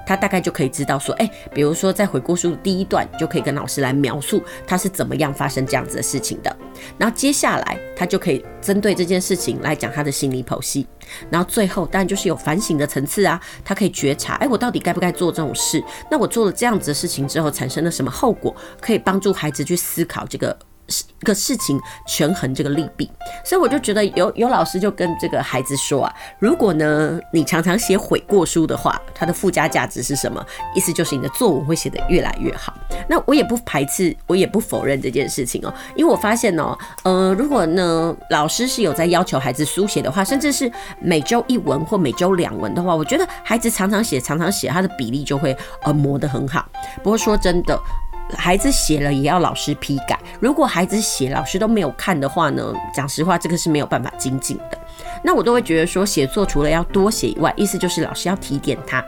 [0.09, 6.57] 他大概就可以知道说，哎，比如说在悔过书的第一段，就可以跟老师来描述他是怎么样发生这样子的事情的。
[6.97, 10.87] 然后接下来他就可以针对这件事情来讲他的心理剖析。
[11.29, 15.85] 然后最后当然就是有反省的层次啊，他可以觉察，哎，我到底该不该做这种事？
[16.11, 18.57] 那我做了这样子的事情之后，产生了什么后果？
[18.81, 20.57] 可以帮助孩子去思考这个。
[21.22, 23.11] 个事情权衡这个利弊，
[23.44, 30.44] 所以我就觉得有有老师就跟这个孩子说啊，如果呢你常常写悔过书的话，它的附加价值是什么？
[30.74, 32.72] 意思就是你的作文会写得越来越好。
[33.09, 40.70] 那我也不排斥，我也不否认这件事情哦，因为我发现哦，呃，如果呢老师是有在要求孩子书写的话，甚至是
[41.01, 46.66] 每周一文或每周两文的话，我觉得孩子常常写常常写，他的比例就会呃磨得很好。
[47.03, 47.79] 不过说真的。
[48.37, 54.79] 孩子写了也要老师批改，如果孩子写老师都没有看的话呢，讲实话，这个是没有办法精进的。
[55.25, 59.05] 那我都会觉得说，写作除了要多写以外，意思就是老师要提点他。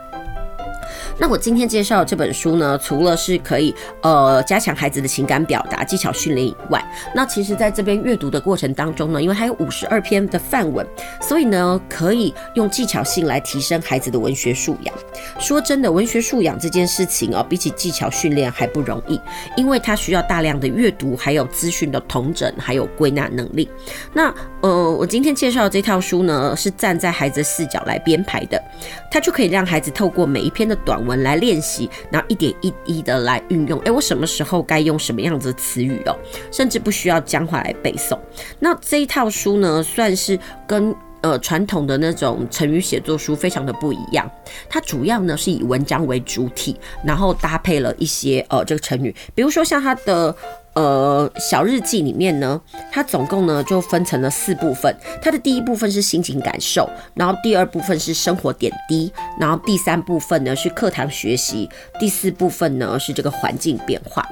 [1.21, 6.83] 那我今天介绍的这本书呢，除了是可以呃加强孩子的情感表达技巧训练以外，
[7.15, 10.85] 那其实在这边阅读的过程当中呢，因为还有五十二篇的范文，
[11.21, 14.95] 所以呢可以用技巧性来提升孩子的文学素养。
[15.39, 19.21] 说真的，文学素养这件事情哦，比起技巧训练还不容易，
[19.59, 23.69] 因为它需要大量的阅读，还有资讯的统整，还有归纳能力。
[24.15, 28.59] 那呃，我今天介绍的这套书呢，是站在孩子的视角来编排的，
[29.11, 31.10] 它就可以让孩子透过每一篇的短文。
[31.11, 33.81] 我们来练习，然后一点一滴的来运用。
[33.81, 36.17] 诶，我什么时候该用什么样子的词语哦？
[36.53, 38.17] 甚至不需要讲话来背诵。
[38.61, 44.31] 那这一套书呢，算是跟呃传统的那种成语写作书非常的不一样。
[44.69, 50.33] 它主要呢是以文章为主体，然后搭配了一些呃这个成语，比如说像它的。
[50.75, 52.61] 呃，小日记里面呢，
[52.93, 54.95] 它总共呢就分成了四部分。
[55.21, 64.25] 它的第一部分是心情感受，然后第二部分是生活点滴，然后第三部分呢是课堂学习，第四部分呢是这个环境变化。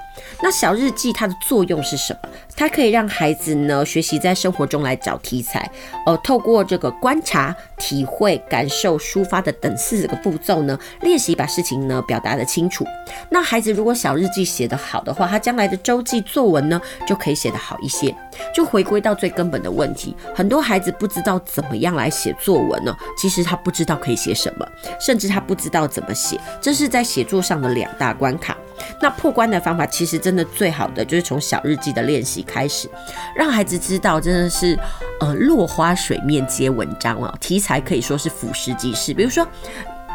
[0.42, 2.28] 那小日记它的作用是什么？
[2.56, 5.68] 它可以让孩子呢学习在生活中来找题材，
[6.06, 12.84] 呃，透过这个观察、体会、感受、抒发的等四个步骤呢，练习把事情呢表达得清楚。
[13.30, 16.18] 那孩子如果小日记写得好的话，他将来的周记。
[16.28, 18.14] 作文呢，就可以写得好一些。
[18.54, 22.94] 就回归到最根本的问题，很多孩子不知道怎么样来写作文呢？
[23.16, 24.68] 其实他不知道可以写什么，
[25.00, 28.56] 甚至他不知道怎么写，这是在写作上的两大关卡。
[29.00, 32.88] 那破关的方法，其实真的最好的就是从小日记的练习开始，
[33.36, 34.78] 让孩子知道真的是
[35.20, 39.12] 呃落花水面皆文章哦，题材可以说是俯拾即是。
[39.14, 39.46] 比如说，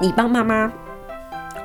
[0.02, 0.72] 你帮妈妈。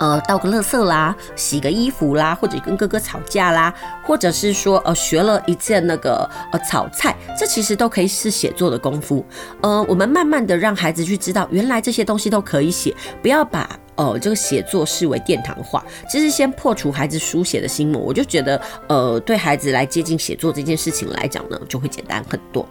[0.00, 3.74] 呃，倒个垃圾啦，洗个衣服啦，或者跟哥哥吵架啦，
[4.08, 9.24] 或者是说呃学了一件那个呃炒菜，这其实都可以是写作的功夫。
[9.60, 13.78] 呃，我们慢慢的让孩子去知道，原来这些东西都可以写，不要把。
[13.98, 22.64] 呃，这个写作视为殿堂化，其实先破除孩子书写的心魔，我就觉得，呃，对孩子来接近写作这件事情来讲呢，就会简单很多。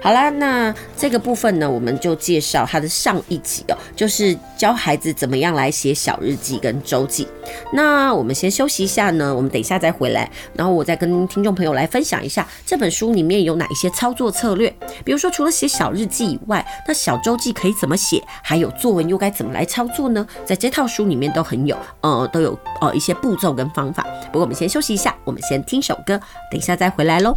[0.00, 7.28] 好啦，那这个部分呢，我们就介绍他的上一集哦，就是教孩子怎么样来写小日记跟周记。
[7.72, 14.68] 那我们先休息一下呢，我们等一下再回来，然后我我再跟听众朋友来分享一下这本书里面有哪一些操作策略，
[15.04, 20.26] 比如说除了写小日记以外，那小周记可以怎么写，还有作文又该怎么来操作呢？
[20.44, 24.04] 在这套书里面都很有，呃，都有呃一些步骤跟方法。
[24.32, 26.18] 不过我们先休息一下，我们先听首歌，
[26.50, 27.32] 等一下再回来喽。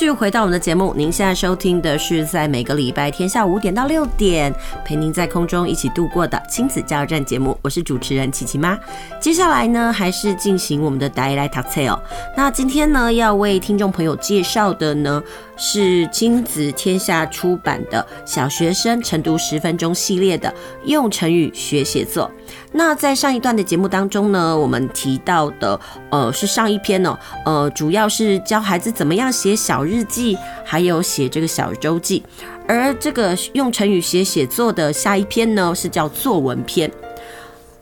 [0.00, 4.50] 继续回到我们的节目，您现在收听的是在每个礼拜天下午五点到六点
[4.82, 8.78] 陪您在空中一起度过的亲子加油站节目，我是主持人琪琪妈。
[9.20, 12.02] 接下来呢，还是进行我们的台来读册哦。
[12.34, 15.22] 那今天呢，要为听众朋友介绍的呢，
[15.58, 20.50] 是亲子天下出版的小学生晨读十分钟系列的
[20.86, 22.30] 用成语学写作。
[22.72, 25.78] 那在上一段的节目当中呢，我们提到的
[26.10, 32.22] 呃是上一篇哦，呃主要是教孩子怎么样写小日记，还有写这个小周记。
[32.68, 36.88] 而这个用成语写写作的下一篇呢，是叫作文篇。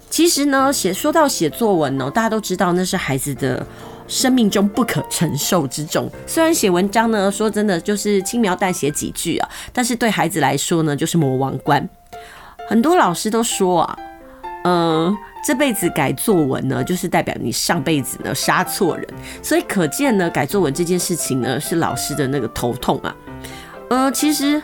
[0.09, 3.64] 其实呢，写说到写作文呢，大家都知道那是孩子的
[4.07, 6.11] 生命中不可承受之重。
[6.27, 11.87] 虽然写文章呢，说真的就是轻描淡写几句啊，但是对孩子来说呢，就是魔王关。
[12.66, 13.99] 很多老师都说啊。
[14.64, 19.07] 嗯，这辈子改作文呢，就是代表你上辈子呢杀错人，
[19.42, 23.14] 所以可见呢，改作文这件事情呢，是老师的那个头痛啊。
[23.88, 24.61] 呃，其实，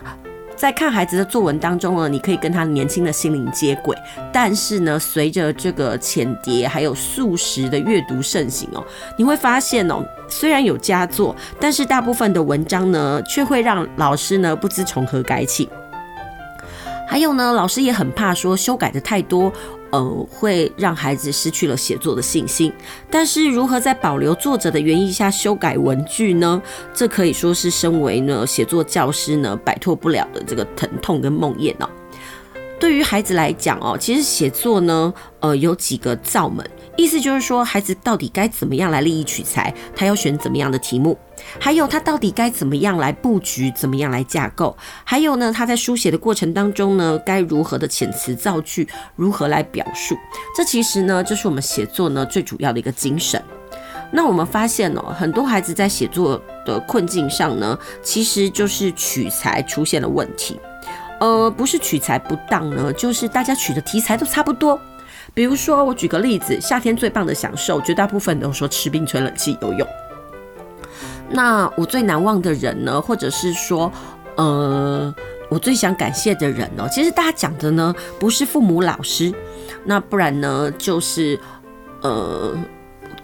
[0.54, 3.96] 在看孩子的作文当中呢，你可以跟他年轻的心灵接轨，
[4.32, 8.84] 但是呢，随着这个浅碟还有速食的阅读盛行哦，
[9.16, 15.68] 你会发现哦，虽然有佳作，但是大部分的文章呢，却会让老师呢不知从何改起。
[17.06, 19.52] 还有呢，老师也很怕说修改的太多。
[19.94, 22.72] 呃，会让孩子失去了写作的信心。
[23.08, 26.60] 但是，如何在保留作者的原意下修改文句呢？
[26.92, 31.88] 这可以说是身为呢写作教师呢摆脱不了的这个疼痛跟梦魇哦。
[32.80, 36.68] 对于孩子来讲哦，其实写作呢，呃，有几个窍门。
[36.96, 39.72] 意思就是说，孩子到底该怎么样来立意取材？
[39.94, 41.16] 他要选怎么样的题目？
[41.58, 43.70] 还有他到底该怎么样来布局？
[43.72, 44.76] 怎么样来架构？
[45.04, 48.88] 还有呢，他在书写的过程当中呢，该如何的遣词造句？
[49.16, 50.16] 如何来表述？
[50.56, 53.42] 这其实呢，就是我们写作呢最主要的一个精神。
[54.10, 60.60] 那我们发现哦，很多孩子在写作的困境上呢，其实就是取材出现了问题。
[61.20, 64.78] 呃，不是取材不当呢，就是大家取的题材都差不多。
[65.32, 69.88] 比如说，我举个例子，夏天最棒的享受，绝大部分都说吃冰、吹冷气、游泳。
[71.34, 73.90] 那我最难忘的人呢，或者是说，
[74.36, 75.12] 呃，
[75.48, 79.34] 我最想感谢的人呢，其实大家讲的呢，不是父母、老师，
[79.84, 81.36] 那不然呢，就是
[82.02, 82.56] 呃，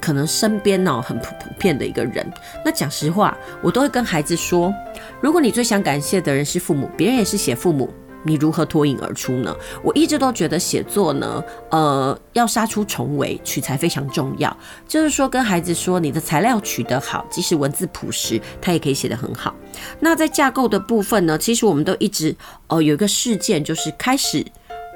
[0.00, 2.28] 可能身边呢很普普遍的一个人。
[2.64, 4.74] 那讲实话，我都会跟孩子说，
[5.20, 7.88] 如果你最想感谢的人是父母，别人也是写父母。
[8.22, 9.54] 你如何脱颖而出呢？
[9.82, 14.54] 我一直都觉得写作呢，呃，要杀出重围，取材非常重要。
[14.86, 19.54] 就是说，跟孩子说，你的材料取得好，即使文字朴实，他也可以写得很好。
[19.98, 22.34] 那在架构的部分呢，其实我们都一直，
[22.66, 24.44] 呃，有一个事件，就是开始、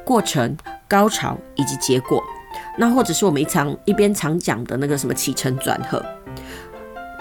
[0.05, 0.57] 过程、
[0.89, 2.23] 高潮以及结果。
[2.79, 6.05] 那或者是我们一常一边常讲的那个什么起承转合。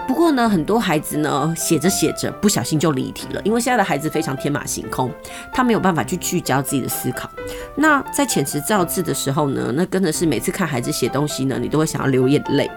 [0.06, 5.10] 不过呢，很多孩子呢写着写着不小心就离题了，因为现在的孩子非常天马行空，
[5.52, 7.28] 他没有办法去聚焦自己的思考。
[7.74, 12.70] 那在遣词造字的时候呢，那真的是每次看孩子写东西呢，你都会想要流眼泪。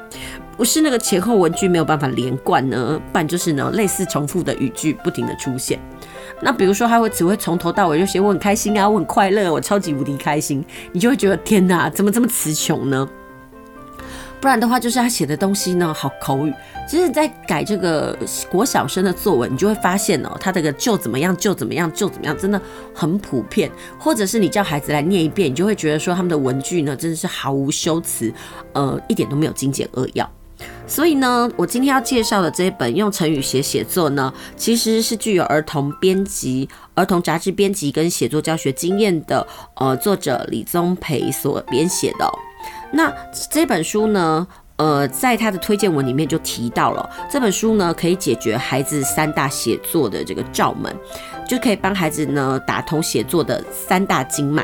[0.56, 5.80] 不是那个前后文句没有办法连贯呢，不然就是呢类似重复的语句不停的出现。
[6.42, 13.08] 那比如说他会只会从头到尾就写我很开心啊，我很快乐，我超级无敌开心，你就会觉得天哪，怎么这么词穷呢？
[14.40, 16.54] 不然的话，就是他写的东西呢，好口语。
[16.88, 18.18] 其实，在改这个
[18.50, 22.62] 国小生的作文，你就会发现哦，他这个就怎么样，就怎么样，就怎么样，真的
[22.94, 23.70] 很普遍。
[24.00, 28.32] 或者是你叫孩子来念一遍，你就会觉得说他们的文句呢，真的是毫无修辞，
[28.74, 30.30] 呃，一点都没有精简扼要。
[30.88, 39.46] 所以呢，我今天要介绍的这一本用成语写写作呢，其实是具有儿童编辑、儿童杂志编辑跟写作教学经验的
[39.76, 42.32] 呃作者李宗培所编写的。
[42.92, 43.14] 那
[43.50, 50.96] 这本书呢，呃，在他的推荐文里面就提到了这本书呢，可以解决孩子三大写作的这个窍门，
[51.48, 54.64] 就可以帮孩子呢打通写作的三大经脉。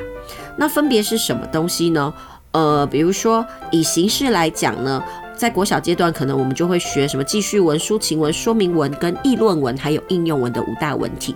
[0.56, 2.14] 那分别是什么东西呢？
[2.52, 5.04] 呃，比如说以形式来讲呢，
[5.36, 11.36] 在国小阶段，可能我们就会学什么记叙文、抒情文、说明文跟议论文，还有应用文的五大文体。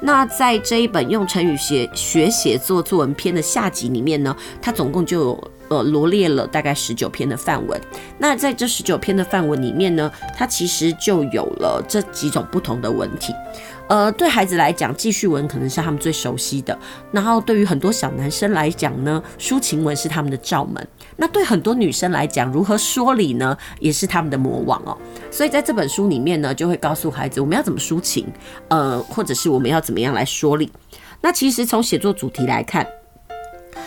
[0.00, 5.50] 那在这一本用成语写学写作作文篇的下集里面呢，它总共就有。
[5.68, 7.80] 呃，罗列了大概十九篇的范文。
[8.18, 13.34] 那在这十九篇的范文里面呢，它其实就有了这几种不同的文体。
[13.88, 16.78] 呃，对孩子来讲，记叙文可能是他们最熟悉的。
[17.10, 20.86] 然后对于很多小男生来讲呢，抒情文是他们的罩门。
[21.16, 24.96] 那对很多女生来讲，如何说理呢，也是他们的魔王哦。
[25.30, 28.26] 所以在这本书里面呢，就会告诉孩子我们要怎么抒情，
[28.68, 30.70] 呃，或者是我们要怎么样来说理。
[31.22, 32.86] 那其实从写作主题来看。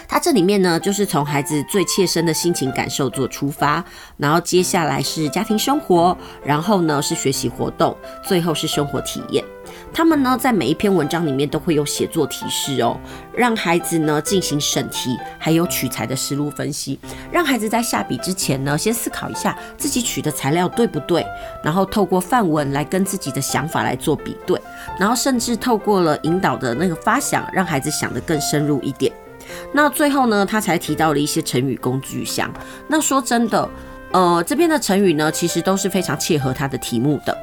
[0.08, 3.84] 它这里面呢，就是从孩子最切身的心情感受做出发，
[4.18, 9.44] 然后接下来是家庭生活，然后呢是学习活动，最后是生活体验。
[9.94, 13.00] 他们呢在每一篇文章里面都会有写作提示哦，
[13.34, 17.00] 让孩子呢进行审题，还有取材的思路分析，
[17.32, 21.26] 让孩子在下笔之前呢先思考一下自己取的材料对不对，
[21.64, 24.60] 然后透过范文来跟自己的想法来做比对，
[25.00, 29.12] 然后甚至透过了引导的那个发想，让孩子想得更深入一点。
[29.74, 32.52] 那最后呢，他才提到了一些成语工具箱。
[32.88, 33.70] 那说真的，
[34.12, 37.38] 呃，这边的成语呢，其实都是非常切合他的题目的。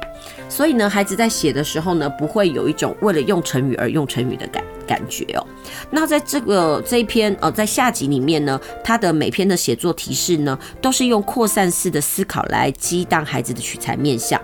[0.47, 5.45] 所以呢，孩子在写的时候呢，不会有一种为了用成语而用成语的感感觉哦。
[5.91, 14.39] 那在这个这一篇呃，在下集里面呢，他的每篇的写作提示呢，都是用扩散式的思考来激荡孩子的取材面向。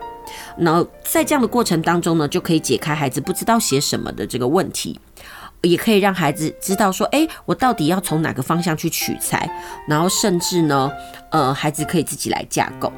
[0.58, 5.00] 然后在这样的过程当中呢，就可以解开孩子不知道写什么的这个问题。
[5.66, 9.50] 也可以让孩子知道说，诶，我到底要从哪个方向去取材，
[9.88, 10.92] 然后甚至呢，
[11.32, 12.92] 呃，孩子可以自己来架构。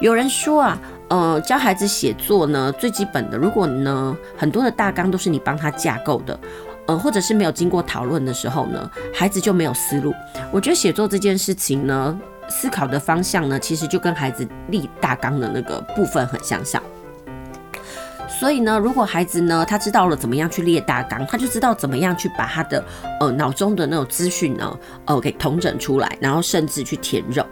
[0.00, 6.38] 有人说啊，呃，教孩子写作呢，最基本的，如果呢很多的大纲都是你帮他架构的，
[6.86, 10.12] 呃，或者是没有经过讨论的时候呢，孩子就没有思路。
[10.50, 12.18] 我觉得写作这件事情呢，
[12.48, 16.82] 思考的方向呢，其实就跟孩子立大纲的那个部分很相像。
[18.40, 22.84] 所以呢，如果孩子呢，他知道了怎么样去列大纲，他就知道怎么样去把他的
[23.20, 27.44] 呃脑中的那种资讯呢，呃给统整出来，然后甚至去填肉。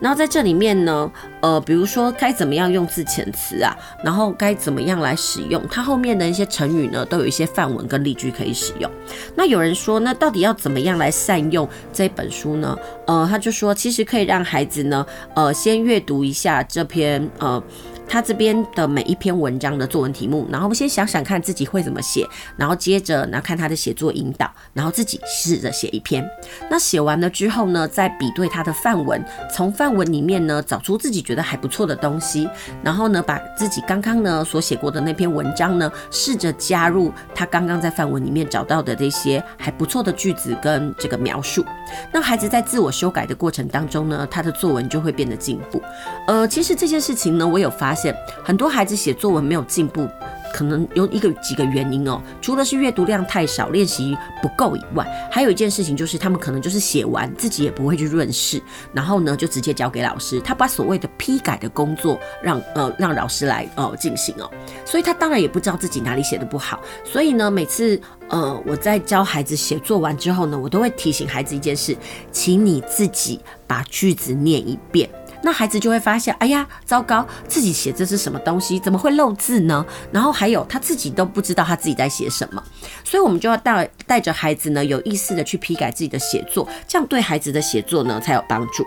[0.00, 1.10] 然后在这里面呢，
[1.40, 8.88] 呃，比如说该怎么样用字遣词啊，然后该怎么样来使用，它后面的一些成语呢，都有一些范文跟例句可以使用。
[9.34, 12.78] 那有人说，那到底要怎么样来善用这本书呢？
[13.06, 15.04] 呃，他就说，其实可以让孩子呢，
[15.34, 17.60] 呃，先阅读一下这篇呃。
[18.08, 26.26] 他这边的每一篇文章的作文题目，然后我们先想想看自己会怎么写，然后接着呢看他的写作引导，然后自己试着写一篇。
[26.70, 29.22] 那写完了之后呢，再比对他的范文，
[29.54, 32.48] 从范文里面呢找出自己觉得还不错的东西，
[32.82, 41.64] 然后呢把自己刚刚呢所写过的那篇文章呢，试着加入他刚刚在范文里面找到的这些还不错的句子跟这个描述。
[42.12, 45.82] 那孩子在自我修改的过程当中呢，他的作文就会变得进步。
[46.26, 48.14] 呃，其实这件事情呢，我有发现。
[48.44, 50.08] 很多孩子写作文没有进步，
[50.54, 52.22] 可能有一个几个原因哦。
[52.40, 64.50] 除了是阅读量太少、练习不够以外，还有一件事情就是他们可能就是写完自己也不会去润饰，然后呢就直接交给老师，他把所谓的批改的工作让呃让老师来呃进行哦。
[64.84, 66.80] 所以他当然也不知道自己哪里写的不好。
[67.04, 71.96] 所以呢，每次呃我在教孩子写作完之后呢，我都会提醒孩子一件事，
[72.32, 75.08] 请你自己把句子念一遍。
[75.40, 78.78] 那孩子就会发现，哎呀，糟糕，自己写这是什么东西？
[78.78, 79.84] 怎么会漏字呢？
[80.10, 82.62] 然后还有他自己都不知道他自己在写什么，
[83.04, 88.84] 所以我们就要带带着孩子呢，有意识的去批改自己的写作，这样对孩子的写作呢才有帮助。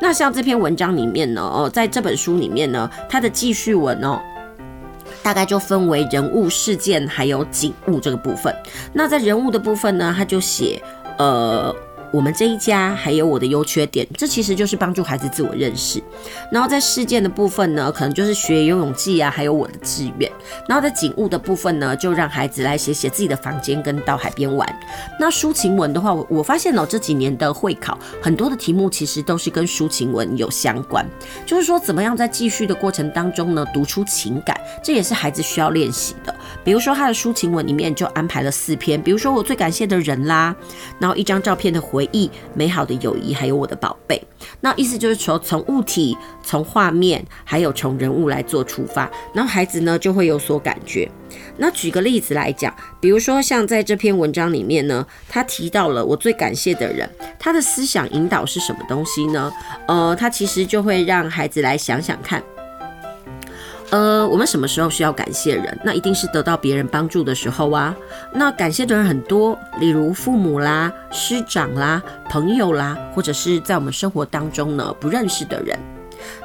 [0.00, 4.20] 那像这篇文章里面呢，哦，在这本书里面呢，它的记叙文哦，
[5.22, 8.54] 大概就分为人物、事件还有景物这个部分。
[8.92, 10.80] 那在人物的部分呢，他就写，
[11.18, 11.74] 呃。
[12.10, 16.02] 我们这一家还有我的优缺点，这其实就是帮助孩子自我认识。
[16.50, 20.30] 然后在事件的部分呢，可能就是学游泳记啊，还有我的志愿。
[20.66, 24.66] 然后在景物的部分呢，就让孩子来写写自己的房间跟到海边玩。
[25.20, 31.06] 那抒情文的话，我我发现哦，这几年的会考很多的题目其实都是跟抒情文有相关，
[31.44, 36.34] 就是说怎么样在记叙的过程当中呢，读出情感，这也是孩子需要练习的。
[36.64, 40.54] 比如说他的抒情文里面就安排了四篇，比如说我最感谢的人啦，
[40.98, 44.22] 然后一张照片的回忆，美好的友谊，还有我的宝贝。
[44.60, 51.10] 那意思就是说，从物体、从画面，还有从人物来做出发，然后孩子呢就会有所感觉。
[51.56, 59.52] 那举个例子来讲，比如说像在这篇文章里面呢，他提到了我最感谢的人，他的思想引导是什么东西呢？
[59.86, 62.42] 呃，他其实就会让孩子来想想看。
[63.90, 65.78] 呃，我们什么时候需要感谢人？
[65.82, 67.96] 那一定是得到别人帮助的时候啊。
[68.32, 75.78] 那感谢的人很多，例如父母啦、师长啦、朋友啦，或者是在我们生活当中呢不认识的人。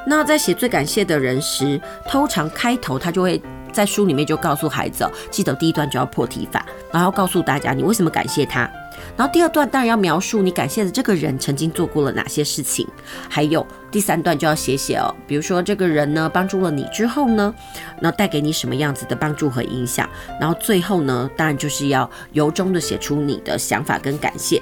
[0.06, 1.78] 那在写最感谢的人时，
[2.08, 8.70] 通常开头他就会在书里面就告诉孩子，记得第一段就要破题法，然后告诉大家你为什么感谢他。
[9.16, 12.86] 然后第二段当然要描述你感谢的这个人曾经做过了哪些事情，
[13.28, 17.54] 还有第三段就要写写哦，比如说这个人呢帮助了你之后呢，
[18.00, 20.08] 那带给你什么样子的帮助和影响，
[20.40, 24.60] 然后最后呢，当然就是要由衷的写出你的想法跟感谢。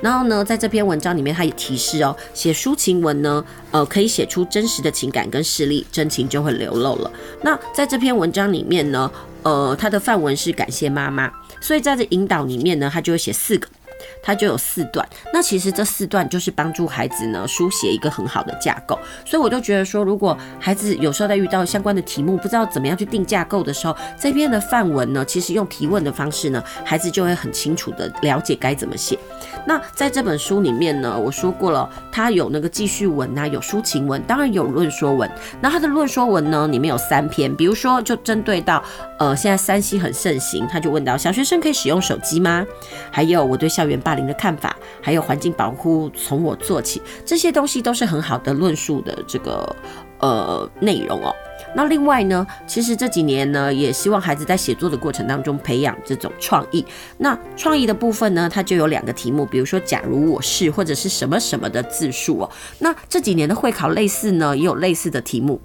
[0.00, 7.10] 然后呢，在这篇文章里面，他也提示哦，写抒情文呢，呃，可以写出真实的情感跟事例，真情就会流露了。
[7.42, 9.10] 那在这篇文章里面呢，
[9.42, 13.66] 呃，他的范文是感谢妈妈，所以在这引导里面呢，他就会写四个。
[14.24, 29.18] 它就有四段，那其实这四段就是帮助孩子呢书写一个很好的架构，所以我就觉得说，如果孩子有时候在遇到相关的题目，不知道怎么样去定架构的时候，这边的范文呢，其实用提问的方式呢，孩子就会很清楚的了解该怎么写。
[29.66, 35.30] 那在这本书里面呢，我说过了，它有那个记叙文啊，有抒情文，当然有论说文。
[35.60, 38.82] 那它的论说文呢，里面有三篇，比如说就针对到
[39.18, 42.64] 呃现在 3C 很盛行，他就问到小学生可以使用手机吗？
[43.10, 49.76] 还有我对校园霸凌的看法，还有环境保护从我做起，这些东西都是很好的论述的这个
[50.20, 51.34] 呃内容哦。
[51.74, 56.84] 那另外呢，其实这几年呢，也希望孩子在写作的过程当中培养这种创意。
[57.18, 62.50] 那创意的部分呢，它就有两个题目，比如说假如我是或者是什么什么的字数哦。
[62.78, 65.60] 那这几年的会考类似呢，也有类似的题目。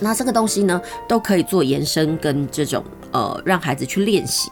[0.00, 4.50] 那这个东西呢，都可以做延伸跟这种呃，让孩子去练习。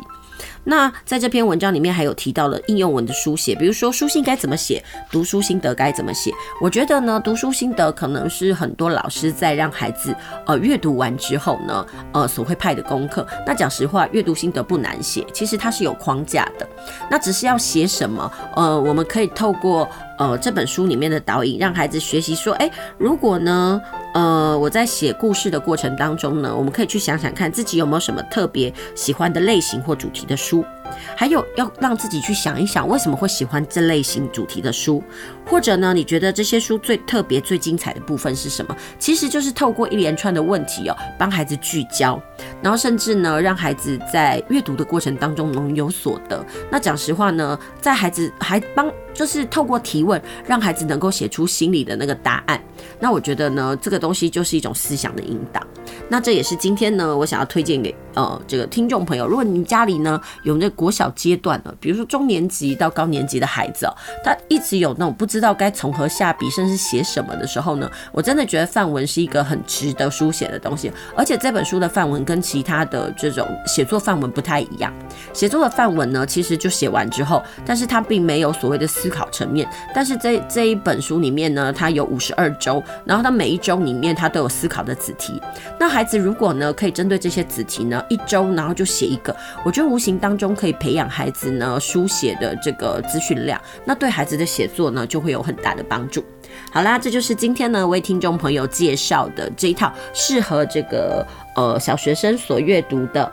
[0.65, 6.33] 那在这篇文章里面还有提到了应用文的书写，比如说书信该怎么写，读书心得该怎么写。
[6.61, 10.15] 我觉得呢，读书心得可能是很多老师在让孩子
[10.47, 13.27] 呃阅读完之后呢，呃所会派的功课。
[13.47, 16.67] 那讲实话，阅读心得不难写，其实它是有框架的。
[17.11, 19.89] 那只是要写什么，呃，我们可以透过
[20.19, 23.81] 呃这本书里面的导引，让孩子学习说，诶，如果呢，
[24.15, 30.54] 呃，我在写故事的过程当中呢，我们可以去想想看自己有没有什么特别喜欢的类型或主题的书。
[30.55, 30.84] chaud
[31.16, 35.03] 还有要让自己去想一想，为什么会喜欢这类型主题的书，
[35.47, 38.76] 或者呢，你觉得这些书最特别、最精彩的部分是什么？
[38.99, 42.20] 其实就是透过一连串的问题哦，帮孩子聚焦，
[42.62, 46.45] 然后甚至呢，让孩子在阅读的过程当中能有所得。
[46.70, 48.91] 那讲实话呢，在孩子还帮。
[49.14, 52.61] 就是透过提问，让孩子能够写出心里的那个答案。
[52.99, 55.64] 那我觉得呢，这个东西就是一种思想的引导。
[56.09, 59.24] 那这也是今天呢，我想要推荐给呃这个听众朋友。
[59.28, 70.91] 如果你家里呢有那国小阶段的，比如说中年级到高年级的孩子哦，他一直有那种不知道该从何下笔，甚至写什么的时候呢，我真的觉得范文是一个很值得书写的东西。
[71.16, 74.93] 而且这本书的范文跟其他的这种写作范文不太一样。
[75.33, 78.89] 写作的范文呢，其实就写完之后，但是它并没有所谓的。
[78.95, 85.41] 思考层面，但是这这一本书里面呢，它有五十二周，然后它每一周里面它都有思考的子题。
[85.81, 96.25] 那孩子如果呢可以针对这些子题呢，一周然后就写一个，我觉得无形当中可可以培养孩子呢书写的这个资讯量，那对孩子的写作呢就会有很大的帮助。
[96.73, 103.31] 好啦，这就是今天呢为听众朋友介绍的这一套适合这个呃小学生所阅读的。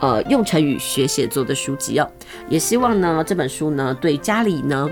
[0.00, 2.08] 呃，用成语学写作的书籍哦，
[2.48, 4.88] 也希望呢这本书呢对家里呢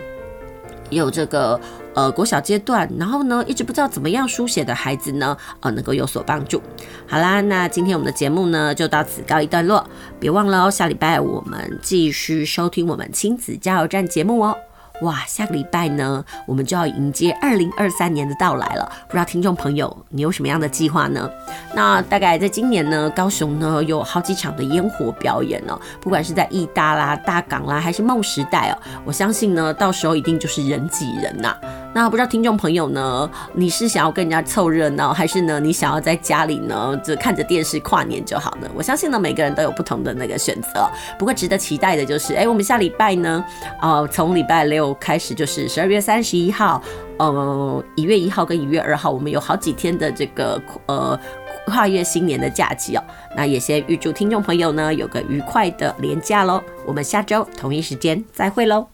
[0.91, 1.61] 有这个
[1.97, 6.62] 呃国小阶段，然后呢一直不知道怎么样书写的孩子呢，呃能够有所帮助。
[7.09, 9.84] 好啦，那今天我们的节目呢就到此告一段落，
[10.20, 14.57] 别忘了哦，下礼拜我们继续收听我们亲子加油站节目哦。
[15.03, 18.90] 哇，下个礼拜呢，我们就要迎接二零二三年的到来了。
[19.07, 21.30] 不知道听众朋友，你有什么样的计划呢？
[21.74, 31.55] 那大概在今年呢，高雄呢有好几场的烟火表演哦，不管是在义大啦、大港啦，还是梦时代哦，我相信呢，到时候一定就是人挤人呐。
[31.92, 38.68] 那不知道听众朋友呢，你是想要跟人家凑热闹，还是呢，你想要在家里呢，就看着电视跨年就好呢？
[38.74, 40.88] 我相信呢，每个人都有不同的那个选择。
[41.18, 43.42] 不过值得期待的就是，哎，我们下礼拜呢，
[43.80, 46.82] 呃，从礼拜六开始就是十二月三十一号，
[47.18, 51.18] 呃，一月一号跟一月二号，我们有好几天的这个呃
[51.66, 53.05] 跨越新年的假期哦。
[53.37, 56.62] 那也先预祝听众朋友呢有个愉快的年假喽。
[56.87, 58.87] 我们下周同一时间再会喽。